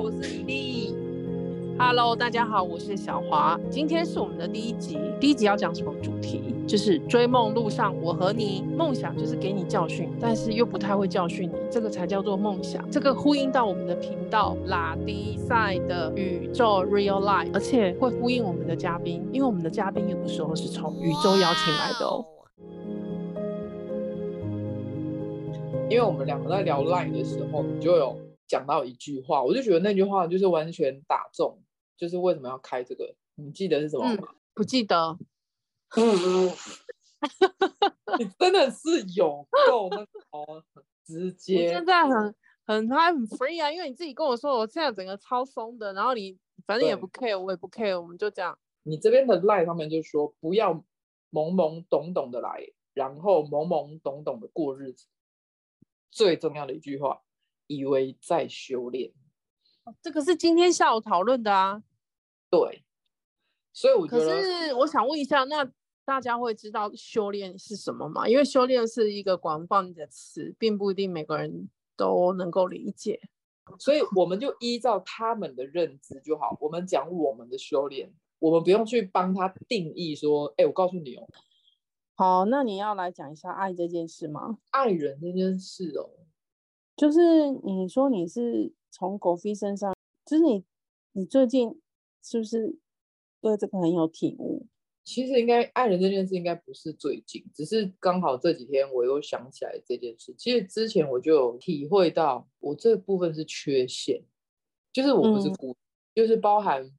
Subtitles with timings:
[0.00, 0.94] 我是伊利。
[1.78, 3.60] Hello，大家好，我是小华。
[3.68, 6.54] 今天是我们的第一集，第一集要讲什么主题？
[6.66, 8.64] 就是追梦路上，我和你。
[8.78, 12.90] 梦想就是给你教训，但是又不太会教训你，这个才叫做梦想。
[12.90, 22.24] 这个呼应到我们的频道拉迪赛的宇宙 Real Life，而且会呼应我们的嘉宾，因为我们的嘉宾有的时候是从宇宙邀请来的哦。
[25.90, 28.16] 因为我们两个在聊 Line 的时候，你就有
[28.50, 31.62] 讲到一句话，我就觉得那句话就是完全打中。
[31.96, 33.14] 就是为什么要开这个？
[33.36, 34.28] 你记得是什么吗？
[34.32, 35.16] 嗯、不记得。
[38.18, 40.06] 你真的是有够那个
[41.04, 41.68] 直 接。
[41.68, 42.34] 现在很
[42.66, 48.58] 很还很 free 啊，因为你自己跟我说，我现在整个超松的，然后你反正也不 care，我也不 care，我们就这样。
[48.82, 50.74] 你这边的 line 上面就说不要
[51.30, 55.06] 懵懵懂懂的来，然后懵懵懂懂的过日子。
[56.10, 57.22] 最重要的一句话，
[57.70, 59.12] 以为在修炼。
[60.02, 61.84] 这个是今天下午讨论的啊。
[62.50, 62.82] 对，
[63.72, 65.64] 所以我觉得，可是我想问一下，那
[66.04, 68.28] 大家会知道修炼是什么吗？
[68.28, 73.20] 因为修炼是一个广泛的词，并不一定每个人都能够理解。
[73.78, 76.58] 所以我们就依照他们的认知就好。
[76.60, 81.28] 我们讲我们的修炼，我们不用去帮他定义说，哎，我告诉你哦。
[82.16, 84.58] 好，那你要来讲一下爱这件事吗？
[84.70, 86.10] 爱人这件事哦，
[87.00, 89.94] 就是你说你是从狗飞身上，
[90.26, 90.62] 就是你，
[91.12, 91.80] 你最近。
[92.22, 92.76] 是不是
[93.40, 94.66] 对这个很有体悟？
[95.04, 100.34] 其实应该爱人这件事应该不是最近，只是刚好这几天我又想起来这件事。
[100.36, 104.22] 其实之前我就有体会到，我这部分是缺陷，
[104.92, 105.76] 就是我不是孤，嗯、
[106.14, 106.90] 就是包含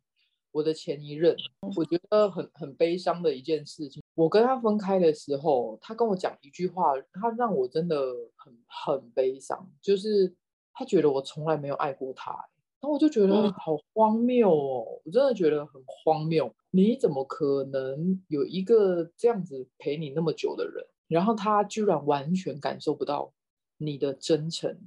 [0.51, 1.35] 我的前一任，
[1.75, 4.03] 我觉得很很悲伤的一件事情。
[4.15, 7.95] 我跟他分开的时候，他跟我讲一句话，他让我真的
[8.35, 10.35] 很很悲伤，就是
[10.73, 12.31] 他觉得我从来没有爱过他。
[12.31, 16.51] 然后我就觉得好荒谬哦，我真的觉得很荒谬。
[16.71, 23.31] 你怎么可能有一个这样子陪你那么久的人，然后他居然完全感受不到
[23.77, 24.79] 你的真诚，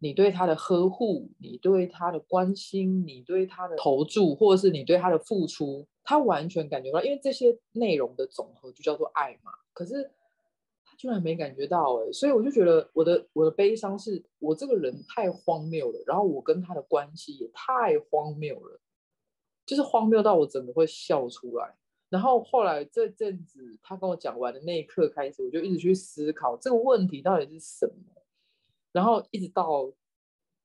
[0.00, 9.52] 你对他的呵护，你对他的关心，你对他的投注，或者是你对他的付出，他完全感觉到，因为这些内容的总和就叫做爱嘛。
[9.72, 10.02] 可是
[10.84, 10.90] 他。
[11.00, 18.78] 居然没感觉到哎，所以我就觉得我的我的悲伤是我这个人太荒谬了，然后我跟他的关系也太荒谬了，
[19.64, 21.74] 就是荒谬到我整个会笑出来。
[22.10, 28.19] 然后后来这阵子他跟我讲完的那一刻开始，我就一直去思考这个问题到底是什么，
[28.92, 29.92] 然后一直到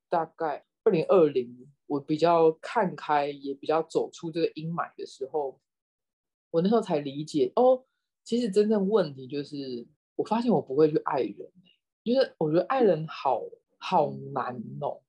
[0.08, 5.60] 大概二零二零，我比较看开，也比较走出这个阴霾的时候，
[6.50, 7.84] 我那时候才理解哦，
[8.24, 9.86] 其实真正问题就是。
[10.18, 11.52] 我发现我不会去爱人，
[12.02, 13.42] 就是我觉得爱人好
[13.76, 15.02] 好难哦，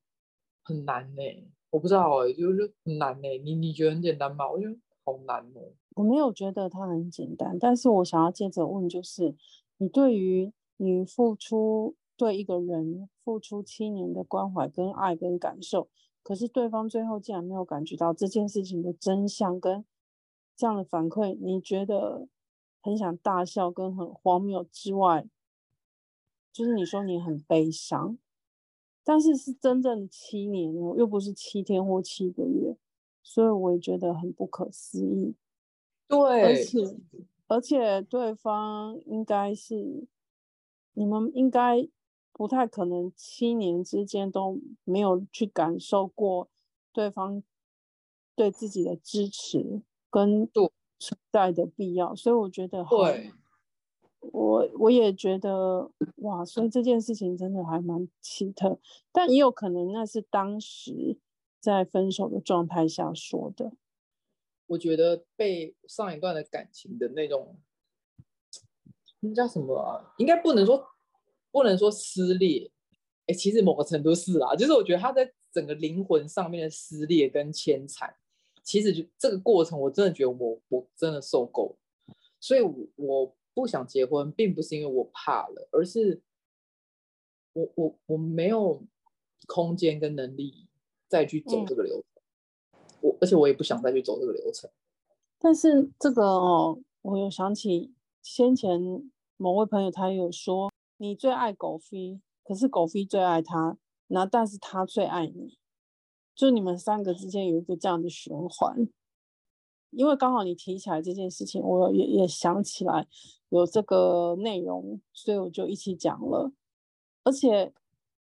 [0.66, 1.22] 很难呢。
[1.70, 3.38] 我不知道哎，就是很难呢。
[3.38, 4.52] 你你觉得很简单吗？
[4.52, 5.72] 我觉得好难哦。
[5.96, 9.34] 我没有觉得它很简单，但是我想要接着问，就是
[9.78, 15.88] 你对于你付出对一个人付出七年的关怀跟爱跟感受，
[16.24, 19.86] 可是对方最后竟然没有感觉到这件事情的真相跟
[20.56, 22.28] 这样的反馈，你觉得？
[22.80, 25.28] 很想大笑跟很荒谬之外，
[26.54, 28.18] 就是你说你很悲伤，
[29.04, 32.78] 但是是真正七年哦，又不是七天或七个月，
[33.22, 35.36] 所以我也觉得很不可思议。
[36.08, 36.98] 对，而且
[37.48, 40.08] 而且对方应该是
[40.94, 41.86] 你们应该
[42.38, 46.48] 不太可能七年之间都没有去感受过
[46.94, 47.42] 对方
[48.36, 50.72] 对自己的支持跟度。
[51.00, 53.32] 存在的必要，所以我觉得，对，
[54.20, 58.80] 我我也觉得，哇，所以这件事情真的还蛮奇特，
[59.12, 61.20] 但也有可能那是当时
[61.60, 63.74] 在分手的状态下说的。
[64.66, 67.60] 我觉得被上一段的感情的那种，
[69.20, 70.16] 那叫什么啊？
[70.18, 70.84] 应该不能说
[71.58, 72.70] 不能说撕裂，
[73.26, 78.16] 哎，其实某个程度是啊，就是我觉得他在整个灵魂上面的撕裂跟牵缠。
[78.64, 81.76] 其实就这个过程，我真的觉得我我真的受够
[82.06, 86.22] 了，所以我我不想结婚，并不是因为我怕了，而是
[87.54, 88.84] 我我我没有
[89.48, 90.68] 空间跟能力
[91.08, 92.22] 再去走这个流程，
[92.74, 94.70] 嗯、我而且我也不想再去走这个流程。
[95.40, 98.80] 但是这个哦，我有想起先前
[99.38, 103.78] 某位朋友，他有说你最爱狗飞，可是狗飞最爱他，
[104.08, 105.58] 那但是他最爱你。
[106.36, 108.88] 就你们三个之间有一个这样的循环，
[109.90, 113.08] 因为刚好你提起来这件事情，我也也想起来
[113.50, 116.52] 有这个内容，所以我就一起讲了。
[117.24, 117.74] 而且，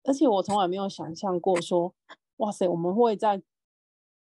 [0.03, 1.94] 而且我从来没有想象过说，
[2.38, 3.41] 哇塞，我们会在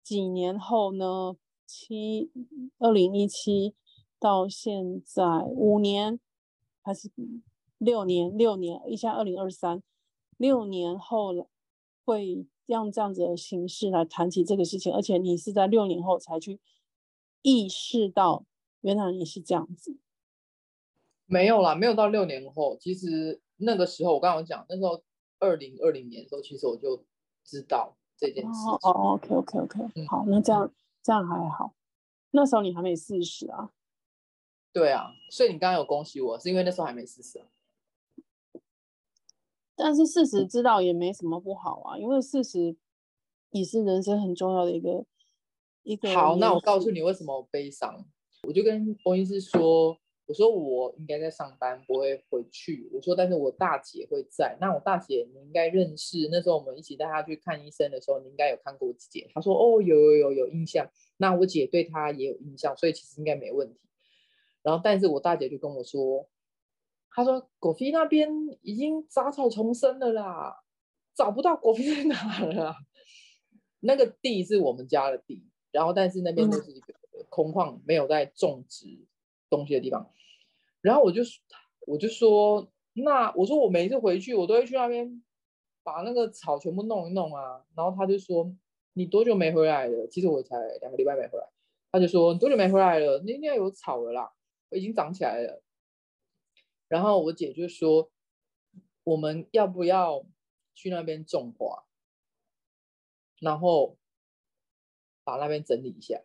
[0.02, 1.36] 几年后呢？
[1.66, 2.30] 七
[2.78, 3.74] 二零一七
[4.20, 6.20] 到现在五年
[6.82, 7.10] 还是
[7.84, 8.36] 六年？
[8.36, 9.82] 六年，一下二零二三，
[10.38, 11.48] 六年后了，
[12.04, 16.60] 会用这样子的形式来谈起这个事情，而且你是在六年后才去
[17.42, 18.44] 意识到，
[18.80, 19.98] 原来你是这样子。
[21.26, 22.76] 没有啦，没有到六年后。
[22.78, 25.02] 其实那个时候，我刚刚讲，那时候
[25.38, 27.04] 二零二零年的时候，其实我就
[27.44, 28.68] 知道这件事。
[28.68, 30.70] 哦哦，OK OK OK，嗯，好，那这样
[31.02, 31.74] 这样还好。
[32.30, 33.70] 那时候你还没四十啊？
[34.72, 37.46] 对啊，所以你刚刚有恭喜我，是因为那时候还没四十啊。
[39.76, 42.76] 但是事实知道也没什么不好啊，因为事实
[43.50, 45.04] 也是人生很重要的一个
[45.82, 46.12] 一个。
[46.14, 48.04] 好，那我告诉你为什么我悲伤，
[48.46, 49.96] 我就跟翁医师说。
[50.26, 52.88] 我说我应该在上班，不会回去。
[52.94, 54.56] 我说，但是我大姐会在。
[54.58, 59.28] 那我大姐你应该认识，那时候我们一起带她去看医生的时候，你应该有看过我姐。
[59.34, 60.88] 她说，哦，有有有有印象。
[61.18, 63.78] 那我姐对她也有印象，所以其实应该没问题。
[64.62, 66.26] 然后，但是我大姐就跟我说，
[67.14, 68.28] 她说果菲那边
[68.60, 70.62] 已经杂草丛生了啦，
[71.14, 72.74] 找不到果菲在哪了。
[73.80, 76.94] 那个地是我们家的地，然后但是那边就是一个
[77.28, 78.86] 空旷，没有在种植
[79.50, 80.10] 东西的地方，
[80.80, 81.22] 然后我就
[81.86, 85.22] 我就说，那我说我每次回去，我都会去那边
[85.82, 87.62] 把那个草全部弄一弄啊。
[87.76, 88.50] 然后他就说，
[88.94, 90.06] 你多久没回来了？
[90.08, 91.46] 其实我才两个礼拜没回来。
[91.92, 93.22] 他就说，你多久没回来了？
[93.24, 94.32] 那应该有草了啦，
[94.70, 95.62] 我已经长起来了。
[96.94, 98.12] 然后我姐就说，
[99.02, 100.24] 我们要不要
[100.76, 101.86] 去那边种花，
[103.40, 103.98] 然后
[105.24, 106.22] 把那边整理一下？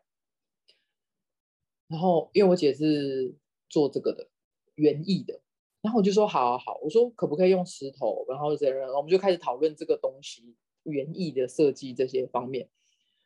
[1.88, 3.36] 然后，因为我姐是
[3.68, 4.30] 做这个的，
[4.76, 5.42] 园艺的，
[5.82, 12.70] 然后我就说好，好，好，我说可不可以用石头，然后这样，然后我们就开始讨论这个东西，园艺的设计这些方面。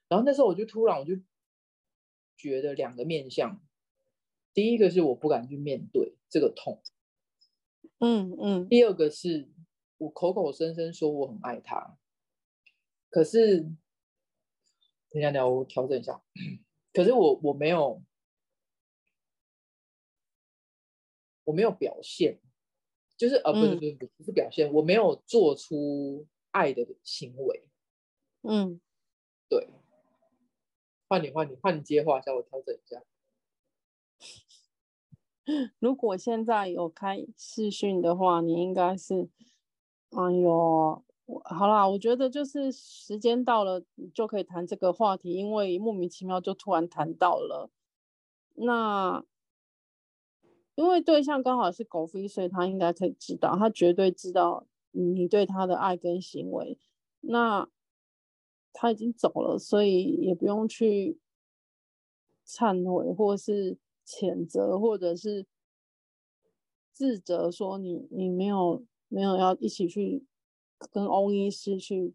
[0.07, 1.15] 然后那时候我就突然我就
[2.37, 3.61] 觉得两个面向，
[4.53, 6.81] 第一个是我不敢去面对这个痛，
[7.99, 9.49] 嗯嗯，第二个是
[9.97, 11.97] 我口口声声说我很爱他，
[13.09, 13.73] 可是等
[15.13, 16.21] 一下，等下我调整一下，
[16.93, 18.01] 可是我我没有。
[21.45, 22.39] 我没有表现，
[23.17, 27.67] 就是呃，不是不是不是表现，嗯，我没有做出爱的行为。
[28.43, 28.79] 嗯，
[29.49, 29.67] 对。
[31.09, 33.03] 换你换你换你接话，叫我调整一下。
[35.79, 39.29] 如果现在有开视讯的话，你应该是，
[40.11, 41.03] 哎呦，
[41.43, 47.69] 好啦，我觉得就是时间到了就可以谈这个话题，因为莫名其妙就突然谈到了，
[48.55, 49.23] 那。
[50.75, 56.79] 因为对象刚好是狗飞，所以他应该可以知道，他绝对知道你对他的爱跟行为。
[57.21, 57.69] 那
[58.73, 61.19] 他已经走了，所以也不用去
[62.43, 65.45] 忏悔，或是谴责，或者是
[66.91, 70.25] 自责，说你你没有没有要一起去
[70.91, 72.13] 跟欧医师去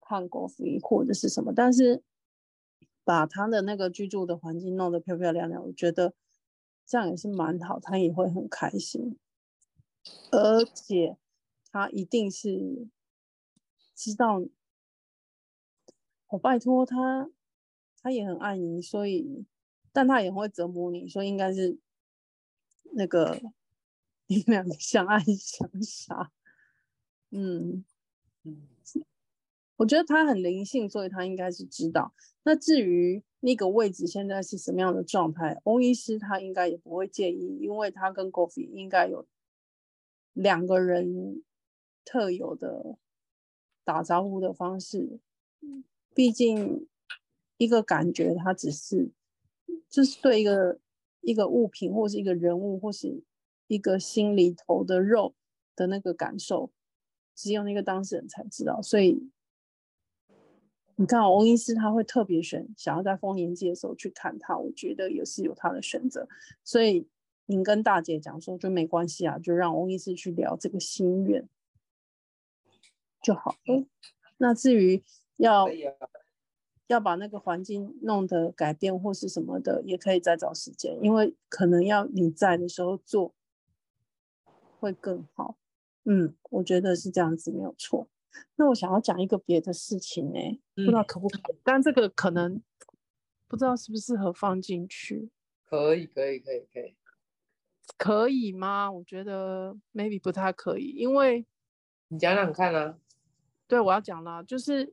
[0.00, 1.52] 看国服医或者是什么。
[1.54, 2.02] 但是
[3.04, 6.14] 把他的那个居住的环境弄得漂漂亮亮，我觉得。
[6.84, 9.16] 这样也是蛮好，他也会很开心，
[10.32, 11.16] 而且
[11.70, 12.88] 他一定是
[13.94, 14.42] 知道，
[16.26, 17.30] 我拜托他，
[18.02, 19.46] 他也很爱你，所以，
[19.92, 21.78] 但他也会折磨你，所以应该是
[22.92, 23.40] 那个
[24.26, 26.32] 你们两个相爱相杀，
[27.30, 27.84] 嗯
[28.44, 28.68] 嗯，
[29.76, 32.14] 我觉得他很灵性，所以他应该是知道。
[32.44, 33.22] 那至于。
[33.44, 35.60] 那个位置现在是什么样的状态？
[35.64, 39.26] 欧医师他应该也不会介意，因为他跟 Goffy 应该有
[40.32, 41.42] 两个人
[42.04, 42.96] 特有的
[43.82, 45.18] 打招呼的方式。
[46.14, 46.86] 毕竟
[47.56, 49.10] 一个感觉，他只是
[49.92, 50.80] 就是对一个
[51.20, 53.22] 一个物品，或是一个人物，或是
[53.68, 55.34] 一个心里头的肉
[55.76, 56.72] 的那个感受，
[57.36, 59.30] 只有那个当事人才知道，所以。
[60.96, 66.28] 你看，欧医师他会特别选想要在丰年祭的时候去看他，我觉得也是有他的选择。
[66.62, 67.08] 所以
[67.46, 71.48] 您跟大姐讲说就没关系啊，就让欧医师去聊这个心愿
[73.22, 73.86] 就好了。
[74.36, 75.02] 那至于
[75.38, 75.66] 要
[76.92, 83.34] 要把那个环境弄得改变或是什么的，也可以再找时间，因为可能要你在的时候做
[84.78, 85.56] 会更好。
[86.04, 88.08] 嗯，我觉得是这样子，没有错。
[88.56, 91.56] 那我想要讲一个别的事情呢、欸嗯，不知道可不可以？
[91.62, 92.60] 但这个可能
[93.48, 95.30] 不知道适不适合放进去。
[95.64, 96.96] 可以，可以，可以，可以，
[97.96, 98.90] 可以吗？
[98.90, 101.46] 我觉得 maybe 不太可以，因为
[102.08, 102.98] 你讲讲看啊。
[103.68, 104.92] 对，我要讲了，就是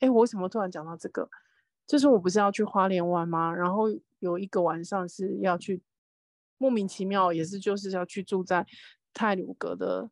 [0.00, 1.28] 哎，我为什么突然讲到这个？
[1.86, 3.52] 就是我不是要去花莲玩吗？
[3.52, 3.84] 然后
[4.20, 5.82] 有一个晚上是要去，
[6.58, 8.66] 莫名其妙也是就是要去住在
[9.12, 10.08] 泰鲁阁的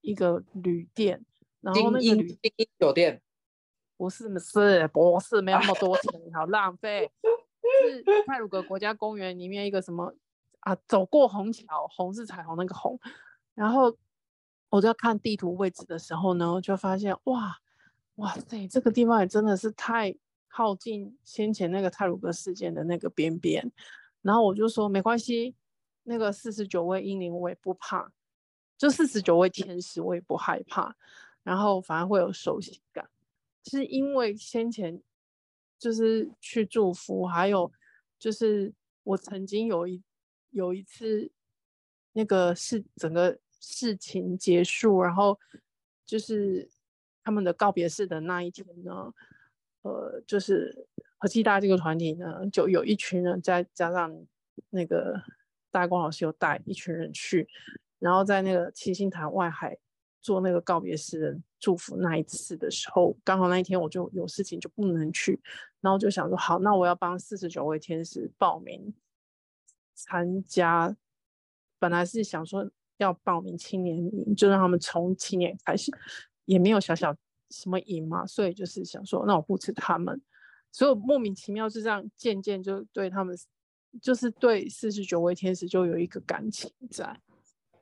[0.00, 1.24] 一个旅店，
[1.60, 3.22] 然后那个旅精英酒店，
[3.96, 7.10] 不是不是不是没有那么多钱，好浪费。
[7.80, 10.14] 是泰鲁阁国家公园里面一个什么
[10.60, 10.76] 啊？
[10.86, 12.98] 走过虹桥，红是彩虹那个红。
[13.54, 13.96] 然后
[14.68, 17.58] 我在看地图位置的时候呢，就发现哇
[18.18, 20.14] 哇塞，这个地方也真的是太
[20.46, 23.72] 靠近先前那个泰鲁格事件的那个边边。
[24.22, 25.56] 然后我就说没关系，
[26.04, 28.12] 那个四十九位英灵我也不怕，
[28.76, 30.94] 就四十九位天使我也不害怕。
[31.42, 33.08] 然后反而会有熟悉感，
[33.64, 35.02] 是因为先前。
[35.80, 37.70] 就是去祝福，还有
[38.18, 40.02] 就是我曾经有一
[40.50, 41.30] 有一次，
[42.14, 45.38] 那个事整个事情结束，然后
[46.04, 46.68] 就是
[47.28, 49.12] 他们的告别式的那一天呢，
[49.82, 50.86] 呃，就是
[51.18, 54.10] 和气大这个团体呢，就有一群人再加上
[54.70, 55.22] 那个
[55.70, 57.46] 大光老师又带一群人去，
[57.98, 59.76] 然后在那个七星潭外海
[60.22, 65.38] 做那个告别式的祝福那一次的时候，刚好那一天我就有事情就不能去。
[65.82, 68.94] 然后就想说，好，那我要帮四十九位天使报名
[69.92, 70.96] 参加。
[71.78, 75.92] 本来是想说要报名青年营，就让他们从青年开始，
[76.48, 77.14] 也没有小小
[77.50, 80.18] 什么营嘛，所以就是想说，那我不吃他们。
[80.72, 83.36] 所以莫名其妙就这样，渐渐就对他们，
[84.00, 87.20] 就是对四十九位天使就有一个感情在。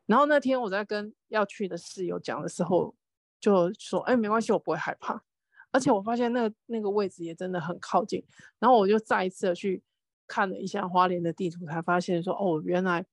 [0.06, 2.92] 然后那天我在跟要去的室友讲的时候，
[3.38, 5.22] 就说，哎，没关系，我不会害怕。
[5.70, 8.24] 而且我发现那个那个位置也真的很靠近，
[8.58, 9.80] 然后我就再一次的去
[10.26, 13.04] 看了一下花莲的地图，才发现说哦，原来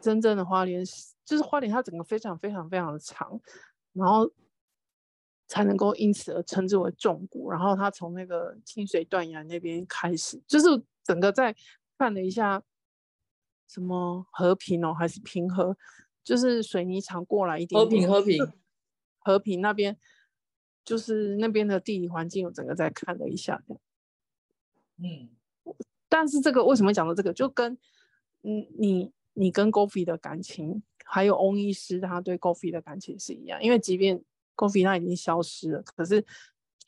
[0.00, 0.84] 真正的花莲
[1.24, 3.40] 就是花莲，它整个非常非常非常的长，
[3.94, 4.30] 然后
[5.48, 7.50] 才能够因此而称之为重谷。
[7.50, 10.66] 然后他从那个清水断崖那边开始，就是
[11.02, 11.56] 整个在
[11.96, 12.62] 看了一下
[13.66, 15.76] 什么和平哦，还是平和，
[16.22, 18.60] 就是水泥厂过来一点点，和平和平
[19.20, 19.98] 和平那边。
[20.84, 23.58] 就是那边的地理环境，我整个再看了一下，
[24.98, 25.30] 嗯，
[26.10, 27.72] 但是这个为什么讲到这个，就跟
[28.42, 34.20] 嗯你你跟 Goffy 的感情，还有翁医师他对 Goffy 的感情是一样，因为即便
[34.56, 36.24] Goffy 他已经消失了，可是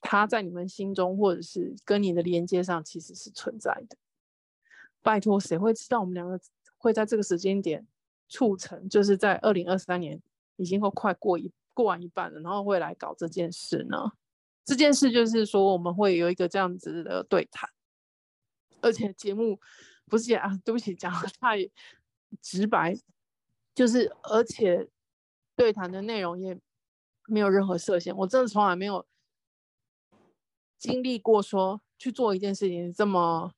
[0.00, 3.96] 他在你们心中或者是跟你的连接上其实是存在的。
[5.02, 6.40] 拜托，谁会知道我们两个
[6.76, 7.86] 会在这个时间点
[8.28, 10.20] 促成，就是在二零二三年
[10.56, 11.52] 已经会快过一。
[11.76, 14.10] 过完一半了，然后会来搞这件事呢？
[14.64, 17.68] 这件事就是说，我们会有一个这样子的对谈，
[18.80, 19.60] 而且节目
[20.06, 21.58] 不是啊，对不起，讲得太
[22.40, 22.96] 直白，
[23.76, 24.88] 就是而且
[25.54, 26.58] 对谈的内容也
[27.26, 28.16] 没有任何设限。
[28.16, 29.06] 我真的从来没有
[30.78, 33.52] 经历过说去做一件事情这么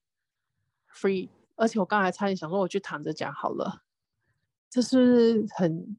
[0.93, 3.85] free，而且我刚才差点想说，我去躺着讲好了，
[4.69, 5.97] 这是很。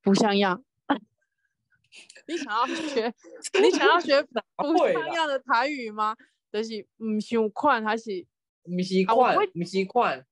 [0.00, 0.62] 不像样，
[2.28, 3.12] 你想要学，
[3.60, 6.14] 你想要学不像样的台语吗？
[6.52, 8.24] 就是唔习惯还是
[8.64, 9.36] 唔习惯？
[9.54, 10.24] 唔习惯。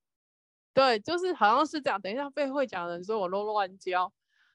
[0.74, 2.00] 对，就是好像是这样。
[2.00, 4.12] 等一下被会讲的人说我啰乱教，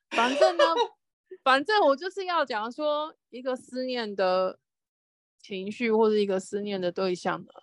[0.10, 0.64] 反正呢，
[1.44, 4.60] 反正我就是要讲说一个思念的
[5.40, 7.54] 情绪或者一个思念的对象的，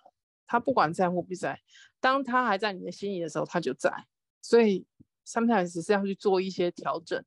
[0.46, 1.60] 他不管在或不在，
[2.00, 4.06] 当他还在你的心里的时候，他就在。
[4.40, 4.86] 所以。
[5.26, 7.24] sometimes 只是要去做一些调整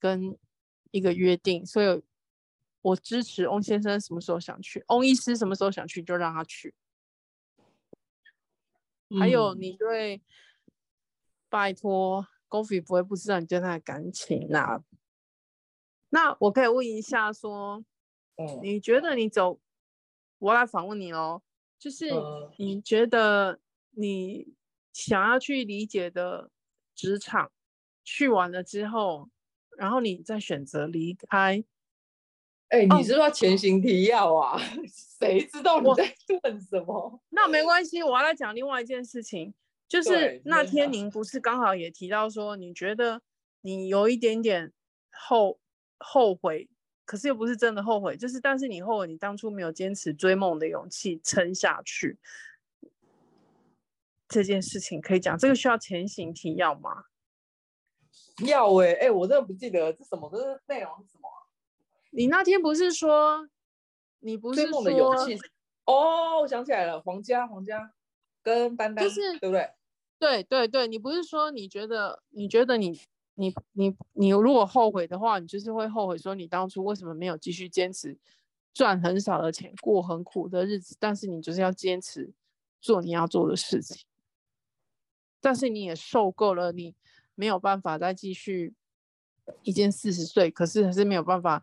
[0.00, 0.34] 跟
[0.92, 2.02] 一个约定，所以
[2.80, 6.74] 我支持翁先生什么时候想去，翁医师什么时候想去就让他去。
[9.10, 10.22] 嗯、还有你对，
[11.54, 14.84] 拜托，Goffy 不会不知道你对他的感情呐、啊。
[16.08, 17.84] 那我可以问一下说，
[18.36, 19.60] 嗯、你觉得你走，
[20.38, 21.42] 我来访问你哦，
[21.78, 22.10] 就是
[22.58, 24.54] 你觉得你
[24.92, 26.50] 想要去理解的。
[26.96, 27.50] 职场
[28.04, 29.28] 去完了之后，
[29.76, 31.64] 然后你再选择离开。
[32.68, 34.56] 哎、欸，你是说前行提要啊？
[35.18, 37.20] 谁、哦、知道你在问什么？
[37.30, 39.52] 那没关系，我要来讲另外一件事情，
[39.88, 43.22] 就是那天您不是刚好也提到说，你觉得
[43.60, 44.72] 你有一点点
[45.10, 45.58] 后
[45.98, 46.68] 后悔，
[47.04, 52.18] 可是又不是真的后悔，就是但是你后悔你当初没有坚持追梦的勇气撑下去。
[54.26, 57.04] 这件事情可以讲，这个需要前行提要吗？
[58.44, 61.28] 要哎、欸、哎、欸，我真的不记得这什么，这是内容是什么？
[62.10, 63.48] 你那天不是说
[64.20, 65.38] 你不是说追梦的勇气？
[65.84, 67.92] 哦，我想起来了，黄家黄家
[68.44, 69.68] 跟丹丹，就是对不对？
[70.20, 72.96] 对对对，你不是说你觉得你觉得你
[73.34, 78.16] 你你你如果后悔的话，你就是会后悔说你当初为什么没有继续坚持
[78.72, 82.32] 赚很少的钱，过很苦的日子，但是你就是要坚持
[82.80, 84.06] 做你要做的事情。
[85.40, 86.94] 但是你也受够了，你
[87.34, 88.74] 没有办法再继续
[89.62, 91.62] 已经四十岁，可是还是没有办法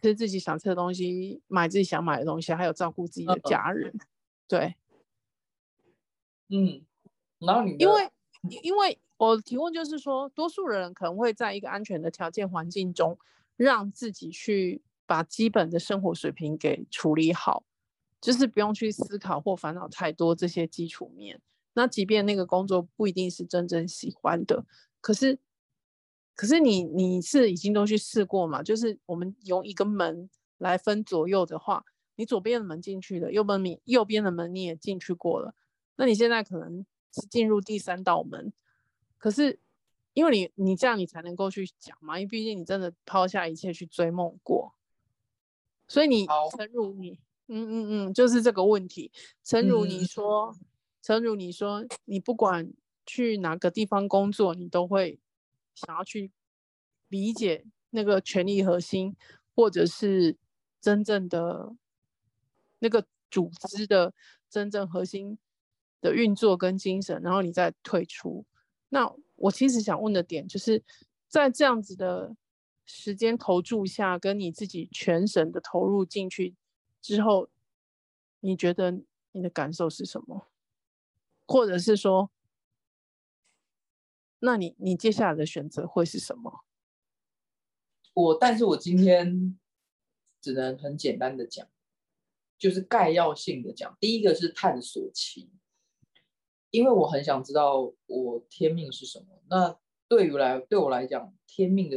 [0.00, 3.90] 吃自己想吃的东西，买自己想买的东西，还有照顾自己的家人。
[3.92, 4.00] 嗯、
[4.46, 4.76] 对，
[6.50, 6.82] 嗯，
[7.38, 8.10] 然后你因为
[8.62, 13.18] 因为我提问就是说，多数人可能会在一个安全的条件环境中，
[13.56, 17.64] 让自己去把基本的生活水平给处理好，
[18.20, 21.40] 就是不用去思考或烦恼太多这些基础面。
[21.74, 24.64] 那即便那个工作不一定是真正喜欢的，
[25.00, 25.38] 可是，
[26.34, 28.60] 可是你你是已经都去试过嘛？
[28.62, 30.28] 就是我们用一个门
[30.58, 31.84] 来分左右的话，
[32.16, 35.54] 你左边的门进去了，右边你右边的门你也进去过了，
[36.00, 38.50] 那你现在可能是进入第三道门，
[39.18, 39.58] 可是
[40.14, 44.74] 因为你你这样你才能够去讲嘛，因为毕竟你真的抛下一切去追梦过，
[45.86, 49.12] 所以你诚如你嗯嗯嗯，就是这个问题，
[49.44, 50.56] 诚如你说。
[50.58, 50.66] 嗯
[51.02, 52.70] 诚如你说，你不管
[53.06, 55.18] 去哪个地方工作，你都会
[55.74, 56.30] 想要去
[57.08, 59.16] 理解那个权力核心，
[59.54, 60.36] 或者是
[60.78, 61.74] 真正的
[62.80, 64.12] 那个组织的
[64.50, 65.38] 真正核心
[66.00, 68.44] 的运作跟精神，然后你再退出。
[68.88, 70.82] 那我其实想问的点，就是
[71.28, 72.34] 在这样子的
[72.86, 76.56] 时间投注下，跟你自己全神的投入进去
[77.00, 77.48] 之后，
[78.40, 79.00] 你觉得
[79.32, 80.48] 你的感受是什么？
[81.46, 82.30] 或者是说，
[84.40, 86.64] 那你你接下来的选择会是什么？
[88.14, 89.58] 我，但是我今天
[90.40, 91.66] 只能很简单的讲，
[92.58, 93.96] 就是概要性的讲。
[94.00, 95.50] 第一个是探索期，
[96.70, 99.26] 因为我很想知道我天命是什么。
[99.48, 101.96] 那对于来对我来讲，天命的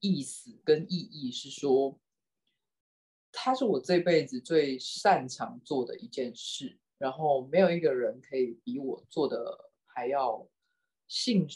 [0.00, 1.98] 意思跟意义是说，
[3.32, 6.78] 它是我这辈子最擅长做的一件事。
[6.98, 10.48] 然后没有一个人可以比我做的还要
[11.06, 11.46] 信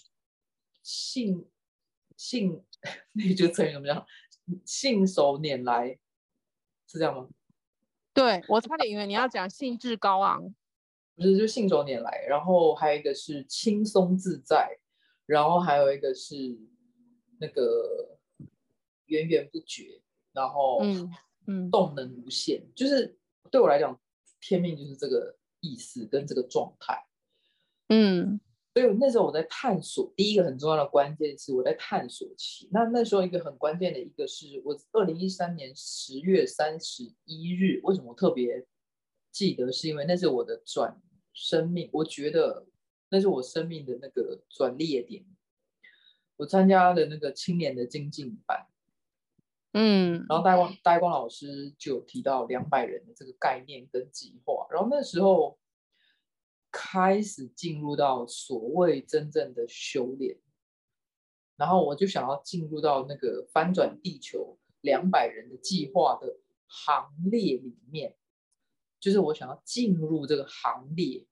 [0.83, 1.49] 信
[2.15, 2.63] 信，
[3.15, 4.05] 那就成语怎么样？
[4.67, 5.99] 信手拈来，
[6.87, 7.31] 是这样吗？
[8.13, 10.55] 对，我差点以为你要讲兴致高昂，
[11.21, 12.25] 不是，就信手拈来。
[12.29, 14.77] 然后还有一个是轻松自在，
[15.27, 16.59] 然后还有一个是
[17.39, 18.19] 那个
[19.07, 20.01] 源源不绝，
[20.33, 21.11] 然后嗯
[21.47, 23.19] 嗯，动能无限，嗯嗯、就是
[23.51, 23.99] 对我来讲。
[24.43, 27.05] 天命就是这个意思跟这个状态，
[27.91, 28.41] 嗯，
[28.73, 32.67] 所以那时候我在探索，第一个很重要的关键是我在探索期。
[32.73, 38.67] 那那时候一个很关键的一个是我二零一三年十月三十一日，为什么我特别
[39.31, 39.71] 记得？
[39.71, 40.99] 是因为那是我的转
[41.33, 42.67] 生命，我觉得
[43.09, 45.25] 那是我生命的那个转捩点。
[46.37, 48.67] 我参加了那个青年的精进班。
[49.73, 55.59] 嗯，然后戴光戴光老师就有提到两百人的这个概念跟计划，然后那时候
[56.73, 60.39] 开始进入到所谓真正的修炼，
[61.57, 68.17] 然后我就想要进入到那个翻转地球两百人的计划的行列里面，
[69.01, 71.27] 就是我想要进入这个行列，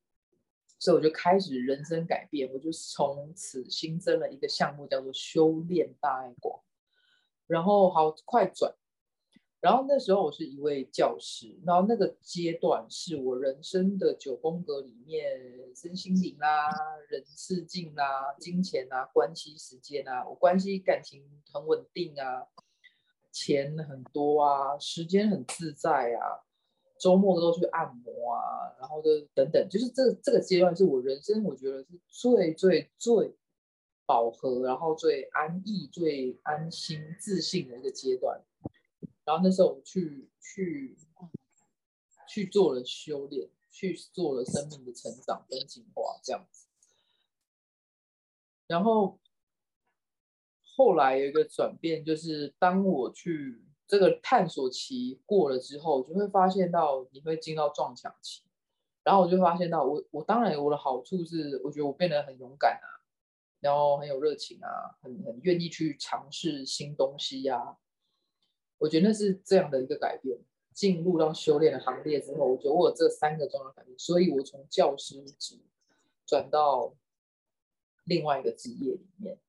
[0.79, 6.61] 所以我就开始人生改变，我就从此新增了一个项目，叫做修炼大爱光。
[7.47, 8.75] 然后好快转，
[9.61, 15.25] 然后那时候我是一位教师，然后那个阶段是我人生的九宫格里面，
[15.75, 16.69] 身心灵啦、
[17.09, 22.47] 人事境啦、金钱啊、关系时间啊，我关系感情很稳定啊，
[23.33, 26.45] 钱很多啊，时间很自在啊，
[26.99, 33.35] 周末都去按摩啊，然后就等等，就是这这个阶段是我人生我觉得是最最最。
[34.09, 38.43] 饱和，然后最安逸、最安心、自信的一个阶段。
[39.27, 40.97] 然后那时候我去去
[42.27, 46.69] 去做了修炼，去做了生命的成长跟进化，这样子。
[48.67, 49.21] 然后
[50.75, 58.43] 后来有一个转变，就是当我去这个探索期过了之后，就会发现到你会进到撞墙期。
[59.03, 63.03] 然后我就发现到我，我当然我的好处是，我觉得我变得很勇敢啊。
[63.61, 67.77] 然后很有热情啊，很很愿意去尝试新东西呀、啊。
[68.77, 70.39] 我觉得那是这样的一个改变。
[70.71, 75.59] 进入到修炼的行列之后，我觉得我有这三个重要改变，所以我从教师职
[76.25, 76.95] 转到
[78.05, 79.41] 另外一个职业里面。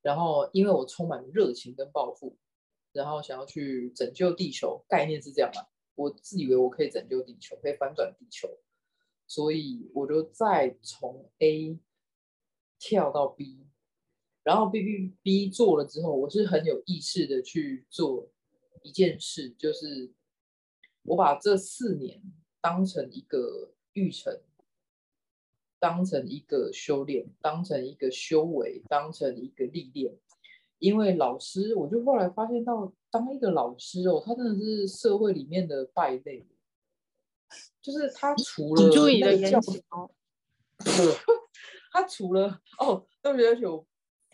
[0.00, 2.36] 然后因为我充满热情跟抱负，
[2.94, 5.66] 然后想要去拯救地球，概念是这样嘛？
[5.94, 8.48] 我自以为我可以拯救地球，可以翻转地球，
[9.26, 11.78] 所以我就再从 A。
[12.76, 13.66] 跳到 B，
[14.42, 18.30] 然后 B B B 做了之后，我是很有意识的去做
[18.82, 20.12] 一件事，就是
[21.04, 22.20] 我把这四年
[22.60, 24.38] 当成一个育成，
[25.78, 30.18] 当成一个修炼，当成一个修为，当成一个历练。
[30.84, 36.46] 因为老师，我就后来发现到，当一个老师哦，他真的是社会里面的败类，
[37.80, 40.10] 就是他除了注意的言行哦，
[41.90, 43.86] 他除了哦，对不起，而且我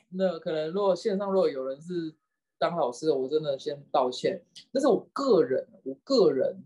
[0.09, 2.13] 那可能如果线上如果有人是
[2.59, 6.65] 当老师的，我真的先道歉，但是我个人，我个人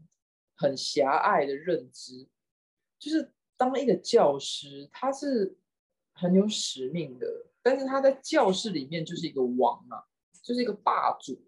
[0.56, 2.26] 很狭隘的认知，
[2.98, 5.58] 就是当一个教师，他是
[6.14, 7.26] 很有使命的。
[7.64, 10.04] 但是他在教室里面就是一个王啊，
[10.44, 11.42] 就是一个霸主。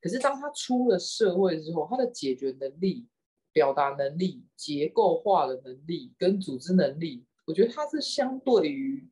[0.00, 3.06] 可是当他出了社会之后，他的解决能力、
[3.52, 9.08] 表达能力、结构化的能力跟组织能力，我觉得他是相对于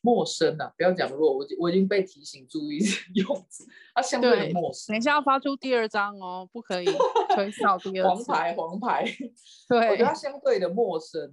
[0.00, 0.74] 陌生啊。
[0.76, 2.80] 不要讲弱，我我已经被提醒注意
[3.14, 4.92] 用词，他相对的陌生。
[4.92, 6.86] 等一下要发出第二张哦，不可以
[7.36, 9.04] 吹哨第二黄牌黄牌。
[9.70, 11.32] 对，我觉得他相对的陌生。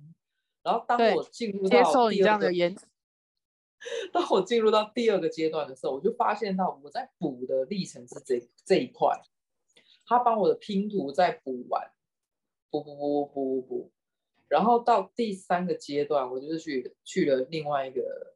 [0.62, 2.76] 然后当我进入到接受你这样的言。
[4.12, 9.22] 当我进入到第二个阶段的时候，我就发现到我在补的历程是这这一块，
[10.06, 11.92] 他帮我的拼图再补完，
[12.70, 13.62] 补补补补补。
[13.62, 13.92] 补，
[14.48, 18.36] 然后到第三个阶段，我就是去去了另外一个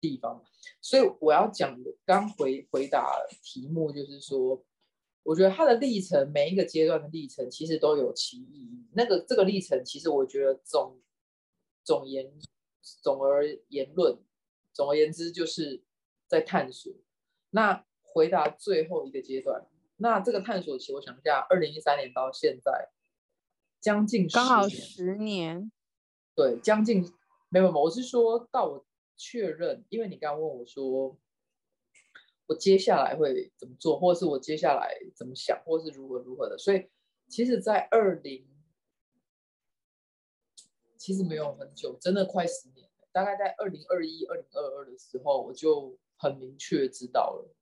[0.00, 0.44] 地方，
[0.80, 4.62] 所以我要讲的刚回回答题目就是说，
[5.22, 11.00] 我觉得他的历程每一个阶段的历程其实都有其意义，那个这个历程其实我觉得总
[11.84, 12.30] 总言
[12.82, 14.18] 总而言论。
[14.76, 15.82] 总而言之，就是
[16.26, 16.92] 在探索。
[17.48, 22.90] 那回答最后一个阶段，那这个探索期，我想一下，二零一三年到现在
[23.80, 25.72] 将近，刚好十年。
[26.34, 27.00] 对，将近
[27.48, 28.86] 没有没有，我是说到我
[29.16, 31.18] 确认，因为你刚刚问我说，
[32.44, 36.58] 我接下来会怎么做，或者是我接下来怎么想，或是如何如何的。
[36.58, 36.90] 所以，
[37.28, 38.46] 其实，在二零，
[40.98, 42.75] 其实没有很久，真的快十年。
[43.16, 47.56] 大概在二零二一、二零二二的时候，我就很明确知道了，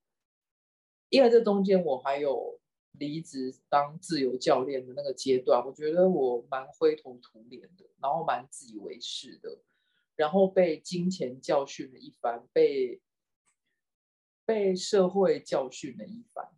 [1.07, 2.59] 因为这中间我还有
[2.91, 9.59] 离职当自由教练的那个阶段，我觉得我蛮灰头土脸的，然后蛮自以为是的，
[10.17, 13.01] 然后被金钱教训了一番，被
[14.45, 16.49] 被社会教训了一番，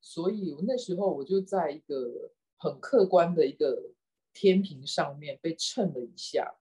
[0.00, 3.92] 所以那时候我就在一个很客观的一个
[4.32, 6.58] 天平上面被称了一下。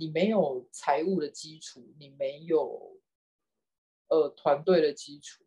[0.00, 2.98] 你没有财务的基础，你没有
[4.08, 5.44] 呃团队的基础，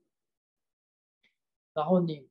[1.73, 2.29] 然后你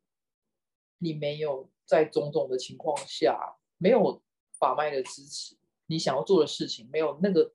[0.99, 5.57] 你没有在种种的情况下没有法脉的支持，
[5.87, 7.53] 你想要做的事情没有那个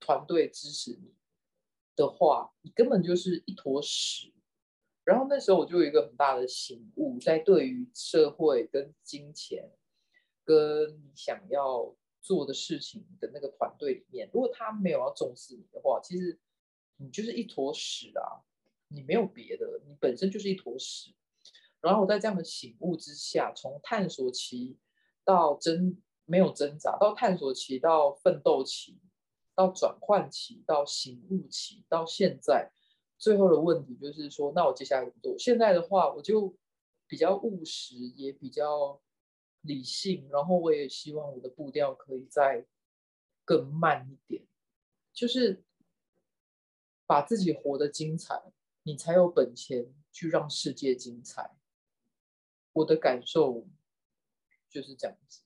[0.00, 1.14] 团队支持你
[1.94, 4.32] 的话，你根本就是一坨屎。
[5.04, 9.70] 然后那时候我就有一个很大的醒悟，在对于社会跟金钱
[10.42, 11.94] 跟你想要。
[12.26, 16.36] 做的事情的那个团队里面，如果他没有要重视你的话，其实
[16.96, 18.42] 你就是一坨屎啊！
[18.88, 21.14] 你没有别的，你本身就是一坨屎。
[21.80, 24.76] 然后我在这样的醒悟之下，从探索期
[25.24, 28.98] 到挣没有挣扎，到探索期到奋斗期，
[29.54, 32.72] 到转换期，到醒悟期，到现在，
[33.16, 35.38] 最后的问题就是说，那我接下来怎么做？
[35.38, 36.56] 现在的话，我就
[37.06, 39.00] 比较务实，也比较。
[39.66, 42.66] 理性，然后我也希望我的步调可以再
[43.44, 44.46] 更慢一点，
[45.12, 45.64] 就是
[47.06, 48.52] 把自己活得精彩，
[48.82, 51.56] 你才有本钱去让世界精彩。
[52.72, 53.66] 我的感受
[54.68, 55.42] 就是这样子。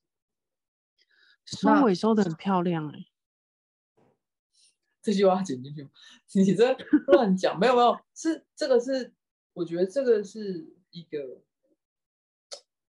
[1.44, 3.11] 收尾收的很漂亮哎、欸，
[5.02, 5.90] 这句话剪进去吗？
[6.35, 6.72] 你这
[7.09, 9.12] 乱讲，没有没有，是这个是，
[9.52, 11.42] 我觉得这个是一个。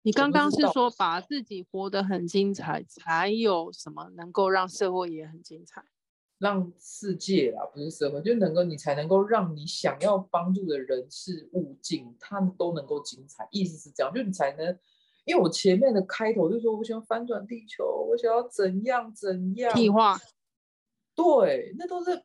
[0.08, 5.84] 你刚刚是说把自己活得很精彩，才有什么能够让社会也很精彩，
[6.38, 13.50] 让世界啊，不是社会，就能够你才能够让你想要帮助的人事物境，他们都能够精彩。
[13.52, 14.80] 意思是这样，就你才能，
[15.26, 20.18] 因为我前面的开头就说我想要翻转地球，我想要怎样怎样，屁话，
[21.16, 22.24] 对，那都是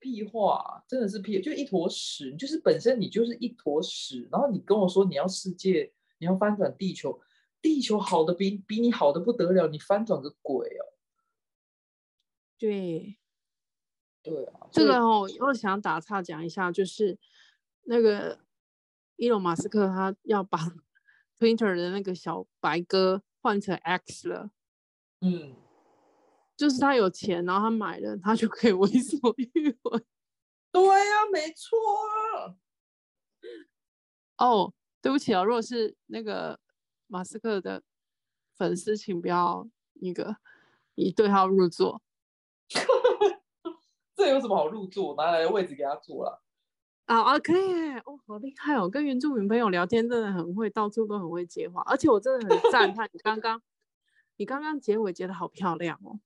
[0.00, 5.92] 屁话，真的是屁，就一坨屎，就是本身你就是一坨屎，然后你跟我说你要世界。
[6.24, 7.20] 你要翻转地球，
[7.60, 10.96] 地球好的比比你好的不得了，你翻转个鬼哦！
[12.58, 13.18] 对，
[14.22, 17.18] 对啊，这个哦，我想打岔讲一下，就是
[17.82, 18.40] 那个
[19.16, 20.58] 伊隆马斯克他要把
[21.38, 24.50] Twitter 的那个小白鸽换成 X 了，
[25.20, 25.54] 嗯，
[26.56, 30.04] 就是他有钱，然后他买了，他就可以为所欲为。
[30.72, 31.76] 对呀、啊，没错
[32.38, 32.56] 啊。
[34.38, 34.72] 哦。
[35.04, 36.58] 对不起啊，如果是那个
[37.08, 37.82] 马斯克的
[38.54, 39.68] 粉丝请不要
[40.00, 40.38] 那个
[40.94, 42.00] 以对号入座。
[44.16, 45.14] 这有什么好入座？
[45.16, 46.42] 拿来的位置给他坐了。
[47.04, 48.88] 啊啊，可以哦，好厉害哦！
[48.88, 53.60] 跟原住民朋友聊天真的很会，到处都很会接话，而且我真的很赞叹你刚刚，
[54.36, 56.18] 你刚刚结尾结的好漂亮哦。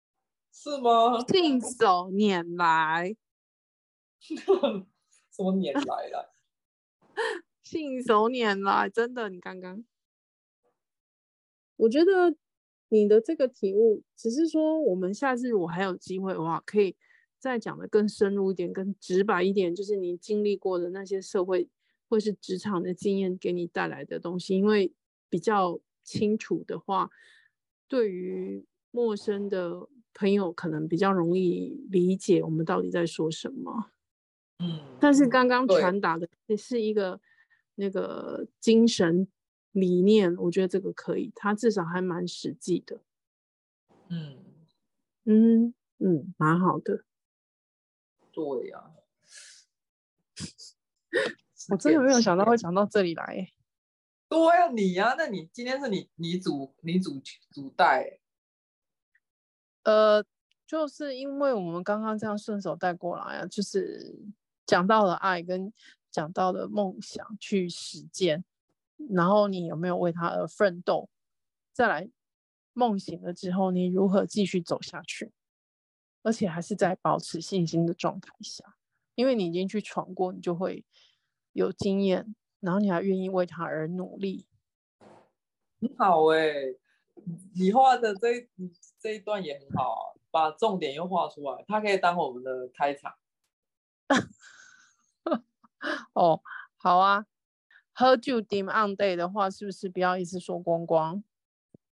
[0.50, 1.20] 是吗？
[1.28, 3.14] 信手拈来。
[5.30, 6.32] 什么拈来了？
[7.64, 9.84] 信手拈来，真的，你刚刚，
[11.76, 12.36] 我觉得
[12.90, 16.94] 你的这个题目，只是说我们下次如果还有机会的话，可以。
[17.36, 21.68] 再讲的更深入一点，更直白一点，就是你经历过的那些社会
[22.08, 24.56] 或是职场的经验给你带来的东西。
[24.56, 24.94] 因为
[25.28, 27.10] 比较清楚的话，
[27.86, 33.90] 对于陌生的朋友可能比较容易理解我们到底在说什么。
[34.60, 37.20] 嗯，但是刚刚传达的是一个
[37.76, 39.26] 那个精神
[39.72, 43.00] 理念，我觉得这个可以，它至少还蛮实际的。
[44.08, 44.44] 嗯
[45.24, 47.04] 嗯嗯，蛮好的。
[48.32, 48.90] 对呀、啊，
[51.70, 53.50] 我真的没有想到会讲到这里来。
[54.28, 58.20] 对呀、啊，你呀、啊，那你今天是你你主你主主带。
[59.84, 60.24] 呃，
[60.66, 64.14] 就是因为我们刚刚这样顺手带过来啊，就是
[64.66, 65.72] 讲到了爱跟
[66.14, 68.44] 讲到了梦想去实践，
[69.10, 71.08] 然后你有没有为他而奋斗？
[71.72, 72.08] 再来，
[72.72, 75.32] 梦醒了之后，你如何继续走下去？
[76.22, 78.76] 而且还是在保持信心的状态下，
[79.16, 80.84] 因为你已经去闯过，你就会
[81.52, 84.46] 有经验，然后你还愿意为他而努力。
[85.80, 86.54] 很好哎、
[87.56, 88.48] 你画的这
[89.00, 93.12] 这一段也很好，把重点又画出来，它可以当我们的开场。
[96.14, 96.40] 哦，
[96.76, 97.26] 好啊。
[97.92, 101.22] 喝酒 dim on day 的话，是不是不要一直说光光？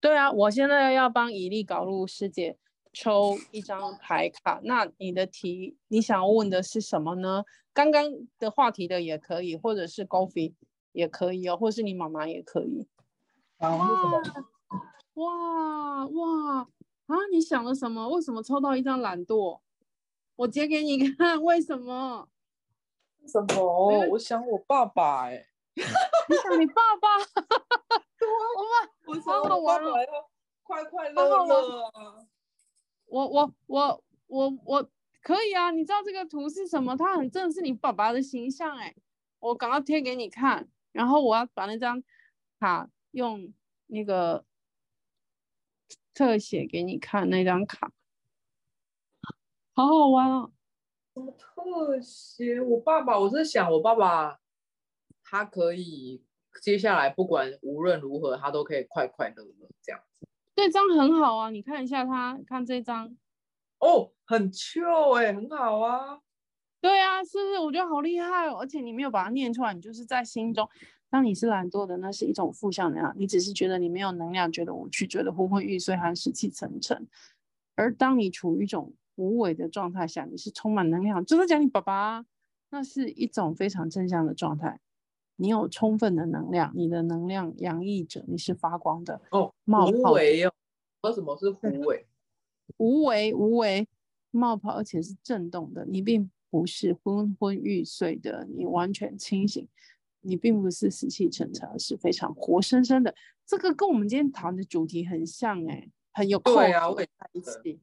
[0.01, 2.59] 对啊，我现在要帮以利搞入师姐。
[2.93, 7.45] 抽一张牌卡，那你的题你想问的是什么呢？
[7.73, 8.05] 刚刚
[8.37, 10.55] 的话题的也可以，或者是 Goffy
[10.91, 12.89] 也可以哦，或是你妈妈也可以。
[13.59, 14.23] 啊、哇
[15.15, 16.69] 哇哇
[17.07, 17.17] 啊！
[17.31, 18.09] 你想了什么？
[18.09, 19.61] 为什么抽到一张懒惰？
[20.35, 22.29] 我截给你看，为什么？
[23.27, 24.07] 什么？
[24.11, 25.47] 我想我爸爸哎、欸。
[26.29, 27.09] 你想你爸爸？
[27.17, 28.73] 我们
[29.07, 30.31] 我想我爸爸要
[30.63, 32.27] 快快乐乐啊。
[33.07, 34.91] 我我我我我
[35.23, 36.97] 可以啊，你知道这个图是什么？
[36.97, 38.95] 它很正是你爸爸的形象哎，
[39.39, 42.03] 我赶快贴给你看，然后我要把那张
[42.59, 43.53] 卡用
[43.87, 44.45] 那个
[46.15, 47.93] 特写给你看那张卡，
[49.75, 50.53] 好好玩哦。
[51.21, 52.61] 什么特写？
[52.61, 54.39] 我爸爸，我在想我爸爸，
[55.23, 56.25] 他可以
[56.63, 60.27] 接下来不管无论如何，他都可以快快乐乐这样子。
[60.57, 63.15] 这张很好啊，你看一下他，看这张，
[63.81, 64.81] 哦，很秀
[65.13, 66.21] 哎，很好啊。
[66.81, 67.59] 对啊，是不是？
[67.59, 70.67] 我觉得好厉害哦，而且你没有把它念出来，你就是在心中。
[71.11, 77.07] 当你是懒惰的，那是一种负向能量，你只是觉得你没有能量，觉得无趣，觉得昏昏欲睡还死气沉沉。
[77.75, 82.25] 而当你处于一种无为的状态下，你是充满能量，就是讲你爸爸，
[82.71, 84.81] 那是一种非常正向的状态。
[85.37, 89.53] 你有充分的能量，你的能量洋溢着，你是发光的哦。
[89.65, 90.53] 冒泡无为哦，
[91.03, 92.07] 为什么是无为？
[92.79, 93.87] 无为无为，
[94.31, 95.85] 冒泡，而且是震动的。
[95.85, 99.69] 你并不是昏昏欲睡的，你完全清醒。
[100.23, 103.15] 你并不是死气沉沉，而是非常活生生的。
[103.47, 107.81] 这个跟我们今天谈的主题很像哎，很有对啊，在一起。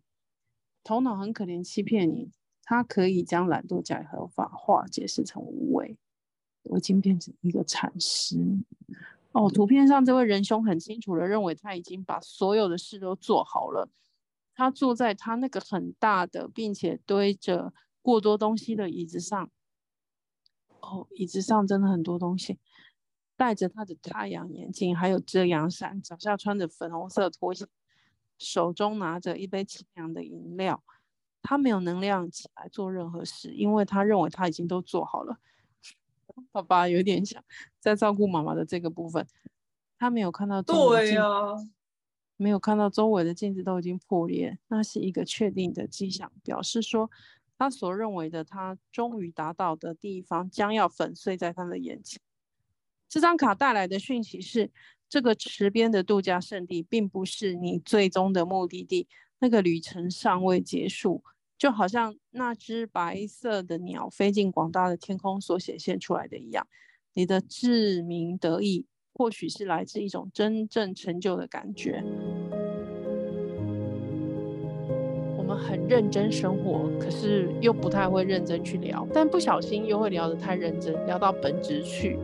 [0.87, 2.31] 头脑很可怜，欺骗你，
[2.63, 5.97] 它可以将懒惰假合法化，解释成无为。
[6.63, 8.37] 我已经变成一个禅师
[9.33, 9.49] 哦。
[9.49, 13.89] 图片上这位仁兄很清楚的认为他已经把所有的事都做好了。
[14.55, 19.49] 他坐在他那个很大的并且堆着过多东西的椅子上。
[20.79, 22.59] 哦，椅子上真的很多东西。
[23.35, 27.67] 戴着他的太阳眼镜，还有遮阳伞，脚下穿着粉红色拖鞋，
[28.37, 30.83] 手中拿着一杯清凉的饮料。
[31.43, 35.37] 他没有能量起来做任何事，因为他认为他已经都做好了。
[36.51, 37.41] 爸爸有点像
[37.79, 39.25] 在照顾妈妈的这个部分，
[39.97, 41.55] 他没有看到周围的镜子，啊、
[42.35, 47.09] 没有看到周围的镜子都已经破裂，那是一个确定的迹象，表示说
[47.57, 52.19] 他所认为的他终于达到的地方将要粉碎在他的眼前。
[53.07, 54.69] 这张卡带来的讯息是，
[55.09, 59.07] 这个池边的度假胜地并不是你最终的目的地，
[59.39, 61.23] 那个旅程尚未结束。
[61.57, 66.67] 就好像那只白色的鸟飞进广大的天空所显现出来的一样，
[67.15, 72.03] 你的志明得意或许是来自一种真正成就的感觉。
[75.35, 82.19] 我们很认真生活，可是又不太会认真去聊，但不小心又会聊得太认真，聊到本质去。